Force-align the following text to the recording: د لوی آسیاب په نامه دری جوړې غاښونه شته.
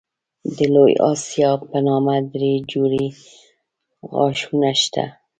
د 0.57 0.59
لوی 0.73 0.93
آسیاب 1.11 1.59
په 1.71 1.79
نامه 1.87 2.15
دری 2.31 2.53
جوړې 2.71 3.05
غاښونه 4.13 4.71
شته. 4.81 5.05